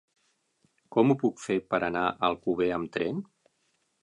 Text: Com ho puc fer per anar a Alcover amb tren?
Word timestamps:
Com 0.95 1.13
ho 1.13 1.17
puc 1.25 1.43
fer 1.43 1.59
per 1.75 1.83
anar 1.89 2.07
a 2.09 2.17
Alcover 2.31 2.73
amb 2.79 2.95
tren? 2.97 3.23